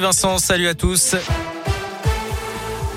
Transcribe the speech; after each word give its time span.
Vincent, 0.00 0.38
salut 0.38 0.68
à 0.68 0.74
tous. 0.74 1.16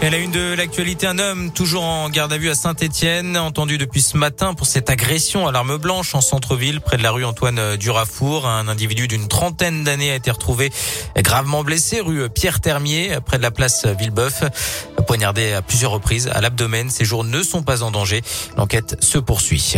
Elle 0.04 0.14
a 0.14 0.18
une 0.18 0.30
de 0.30 0.54
l'actualité, 0.54 1.08
un 1.08 1.18
homme 1.18 1.52
toujours 1.52 1.84
en 1.84 2.08
garde 2.10 2.32
à 2.32 2.38
vue 2.38 2.52
à 2.52 2.54
Saint-Etienne, 2.54 3.38
entendu 3.38 3.80
depuis 3.80 4.02
ce 4.02 4.18
matin 4.18 4.54
pour 4.54 4.68
cette 4.68 4.88
agression 4.92 5.48
à 5.48 5.52
l'arme 5.52 5.78
blanche 5.78 6.14
en 6.14 6.22
centre-ville, 6.22 6.80
près 6.80 6.98
de 6.98 7.04
la 7.04 7.10
rue 7.10 7.26
Antoine 7.26 7.76
Durafour. 7.76 8.48
Un 8.48 8.68
individu 8.68 9.08
d'une 9.08 9.28
trentaine 9.28 9.84
d'années 9.84 10.12
a 10.12 10.16
été 10.16 10.30
retrouvé 10.30 10.72
gravement 11.18 11.64
blessé, 11.64 12.02
rue 12.02 12.30
Pierre 12.30 12.62
Termier, 12.62 13.18
près 13.26 13.38
de 13.38 13.44
la 13.44 13.52
place 13.52 13.88
Villebeuf, 13.88 14.44
poignardé 15.12 15.52
à 15.52 15.62
plusieurs 15.62 15.92
reprises 15.92 16.30
à 16.34 16.40
l'abdomen. 16.40 16.90
Ses 16.90 17.04
jours 17.04 17.26
ne 17.26 17.44
sont 17.44 17.64
pas 17.64 17.84
en 17.84 17.92
danger. 17.92 18.22
L'enquête 18.56 18.96
se 19.04 19.18
poursuit. 19.18 19.76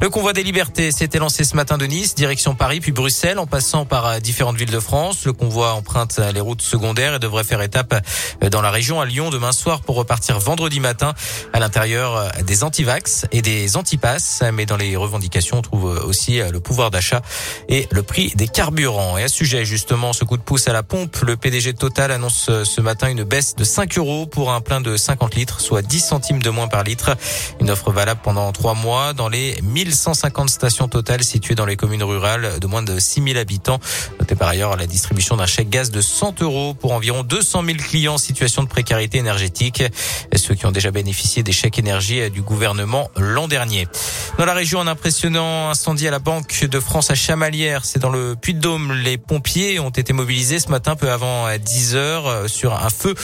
Le 0.00 0.08
convoi 0.08 0.32
des 0.32 0.44
libertés 0.44 0.92
s'était 0.92 1.18
lancé 1.18 1.42
ce 1.42 1.56
matin 1.56 1.76
de 1.76 1.86
Nice, 1.86 2.14
direction 2.14 2.54
Paris, 2.54 2.78
puis 2.78 2.92
Bruxelles, 2.92 3.40
en 3.40 3.48
passant 3.48 3.84
par 3.84 4.20
différentes 4.20 4.56
villes 4.56 4.70
de 4.70 4.78
France. 4.78 5.24
Le 5.24 5.32
convoi 5.32 5.72
emprunte 5.72 6.20
les 6.32 6.38
routes 6.38 6.62
secondaires 6.62 7.14
et 7.14 7.18
devrait 7.18 7.42
faire 7.42 7.62
étape 7.62 8.00
dans 8.48 8.62
la 8.62 8.70
région 8.70 9.00
à 9.00 9.06
Lyon 9.06 9.30
demain 9.30 9.50
soir 9.50 9.80
pour 9.80 9.96
repartir 9.96 10.38
vendredi 10.38 10.78
matin 10.78 11.14
à 11.52 11.58
l'intérieur 11.58 12.14
euh, 12.14 12.28
des 12.46 12.62
antivax 12.62 13.26
et 13.32 13.42
des 13.42 13.76
antipasses. 13.76 14.44
Mais 14.54 14.66
dans 14.66 14.76
les 14.76 14.94
revendications, 14.94 15.58
on 15.58 15.62
trouve 15.62 15.96
euh, 15.96 16.06
aussi 16.06 16.40
euh, 16.40 16.52
le 16.52 16.60
pouvoir 16.60 16.92
d'achat 16.92 17.22
et 17.68 17.88
le 17.90 18.04
prix 18.04 18.30
des 18.36 18.46
carburants. 18.46 19.18
Et 19.18 19.24
à 19.24 19.28
sujet, 19.28 19.64
justement, 19.64 20.12
ce 20.12 20.24
coup 20.24 20.36
de 20.36 20.42
pouce 20.42 20.68
à 20.68 20.72
la 20.72 20.84
pompe, 20.84 21.16
le 21.22 21.36
PDG 21.36 21.72
de 21.72 21.78
Total 21.78 22.12
annonce 22.12 22.50
ce 22.62 22.80
matin 22.80 23.08
une 23.08 23.24
baisse 23.24 23.56
de 23.56 23.64
5 23.64 23.98
euros 23.98 24.26
pour 24.26 24.52
un 24.52 24.60
plein 24.60 24.75
de 24.80 24.96
50 24.96 25.34
litres, 25.34 25.60
soit 25.60 25.82
10 25.82 26.00
centimes 26.00 26.42
de 26.42 26.50
moins 26.50 26.68
par 26.68 26.84
litre. 26.84 27.16
Une 27.60 27.70
offre 27.70 27.92
valable 27.92 28.20
pendant 28.22 28.50
trois 28.52 28.74
mois 28.74 29.12
dans 29.12 29.28
les 29.28 29.60
1150 29.62 30.48
stations 30.48 30.88
Total 30.88 31.22
situées 31.22 31.54
dans 31.54 31.66
les 31.66 31.76
communes 31.76 32.04
rurales 32.04 32.58
de 32.60 32.66
moins 32.66 32.82
de 32.82 32.98
6000 32.98 33.36
habitants. 33.38 33.80
Notez 34.20 34.34
par 34.34 34.48
ailleurs 34.48 34.76
la 34.76 34.86
distribution 34.86 35.36
d'un 35.36 35.46
chèque 35.46 35.68
gaz 35.68 35.90
de 35.90 36.00
100 36.00 36.42
euros 36.42 36.74
pour 36.74 36.92
environ 36.92 37.22
200 37.22 37.64
000 37.64 37.78
clients 37.78 38.14
en 38.14 38.18
situation 38.18 38.62
de 38.62 38.68
précarité 38.68 39.18
énergétique 39.18 39.82
ceux 40.46 40.54
qui 40.54 40.66
ont 40.66 40.70
déjà 40.70 40.92
bénéficié 40.92 41.42
des 41.42 41.50
chèques 41.50 41.78
énergie 41.78 42.30
du 42.30 42.40
gouvernement 42.40 43.10
l'an 43.16 43.48
dernier. 43.48 43.88
Dans 44.38 44.44
la 44.44 44.54
région, 44.54 44.80
un 44.80 44.86
impressionnant 44.86 45.70
incendie 45.70 46.06
à 46.06 46.10
la 46.12 46.20
Banque 46.20 46.64
de 46.64 46.78
France 46.78 47.10
à 47.10 47.16
Chamalières, 47.16 47.84
c'est 47.84 47.98
dans 47.98 48.10
le 48.10 48.36
Puy-de-Dôme. 48.40 48.92
Les 48.92 49.18
pompiers 49.18 49.80
ont 49.80 49.90
été 49.90 50.12
mobilisés 50.12 50.60
ce 50.60 50.68
matin 50.68 50.94
peu 50.94 51.10
avant 51.10 51.46
10 51.56 51.96
heures 51.96 52.48
sur 52.48 52.74
un 52.74 52.90
feu 52.90 53.14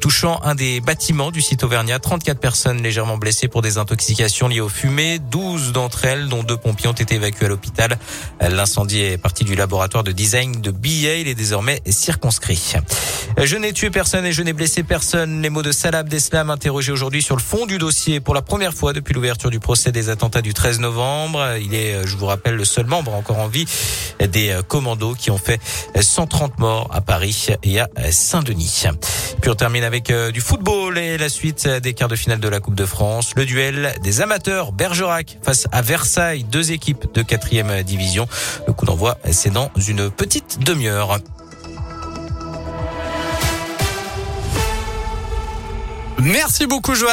touchant 0.00 0.40
un 0.44 0.54
des 0.54 0.80
bâtiments 0.80 0.91
du 1.32 1.40
site 1.40 1.64
Auvergnat. 1.64 1.98
34 1.98 2.38
personnes 2.38 2.82
légèrement 2.82 3.16
blessées 3.16 3.48
pour 3.48 3.62
des 3.62 3.78
intoxications 3.78 4.48
liées 4.48 4.60
aux 4.60 4.68
fumées. 4.68 5.18
12 5.18 5.72
d'entre 5.72 6.04
elles, 6.04 6.28
dont 6.28 6.42
deux 6.42 6.56
pompiers, 6.56 6.88
ont 6.88 6.92
été 6.92 7.14
évacuées 7.14 7.46
à 7.46 7.48
l'hôpital. 7.48 7.98
L'incendie 8.40 9.00
est 9.00 9.16
parti 9.16 9.44
du 9.44 9.54
laboratoire 9.54 10.04
de 10.04 10.12
design 10.12 10.60
de 10.60 10.70
BA. 10.70 11.16
Il 11.16 11.28
est 11.28 11.34
désormais 11.34 11.80
circonscrit. 11.86 12.74
Je 13.38 13.56
n'ai 13.56 13.72
tué 13.72 13.90
personne 13.90 14.26
et 14.26 14.32
je 14.32 14.42
n'ai 14.42 14.52
blessé 14.52 14.82
personne. 14.82 15.40
Les 15.40 15.48
mots 15.48 15.62
de 15.62 15.72
Salah 15.72 15.98
Abdeslam 15.98 16.50
interrogé 16.50 16.92
aujourd'hui 16.92 17.22
sur 17.22 17.36
le 17.36 17.42
fond 17.42 17.64
du 17.64 17.78
dossier 17.78 18.20
pour 18.20 18.34
la 18.34 18.42
première 18.42 18.74
fois 18.74 18.92
depuis 18.92 19.14
l'ouverture 19.14 19.50
du 19.50 19.60
procès 19.60 19.92
des 19.92 20.10
attentats 20.10 20.42
du 20.42 20.52
13 20.52 20.80
novembre. 20.80 21.56
Il 21.62 21.74
est, 21.74 22.06
je 22.06 22.16
vous 22.16 22.26
rappelle, 22.26 22.56
le 22.56 22.64
seul 22.64 22.86
membre 22.86 23.14
encore 23.14 23.38
en 23.38 23.48
vie 23.48 23.66
des 24.20 24.58
commandos 24.68 25.14
qui 25.14 25.30
ont 25.30 25.38
fait 25.38 25.60
130 25.98 26.58
morts 26.58 26.88
à 26.92 27.00
Paris 27.00 27.46
et 27.62 27.80
à 27.80 27.88
Saint-Denis. 28.10 28.84
Puis 29.40 29.50
on 29.50 29.54
termine 29.54 29.84
avec 29.84 30.10
euh, 30.10 30.30
du 30.30 30.40
football 30.40 30.81
et 30.90 31.16
la 31.16 31.28
suite 31.28 31.68
des 31.68 31.94
quarts 31.94 32.08
de 32.08 32.16
finale 32.16 32.40
de 32.40 32.48
la 32.48 32.58
Coupe 32.58 32.74
de 32.74 32.84
France. 32.84 33.32
Le 33.36 33.46
duel 33.46 33.94
des 34.02 34.20
amateurs 34.20 34.72
Bergerac 34.72 35.38
face 35.42 35.68
à 35.70 35.80
Versailles, 35.80 36.44
deux 36.44 36.72
équipes 36.72 37.06
de 37.14 37.22
quatrième 37.22 37.82
division. 37.82 38.26
Le 38.66 38.72
coup 38.72 38.84
d'envoi, 38.84 39.16
c'est 39.30 39.52
dans 39.52 39.70
une 39.76 40.10
petite 40.10 40.58
demi-heure. 40.60 41.18
Merci 46.18 46.66
beaucoup 46.66 46.94
Joël. 46.94 47.10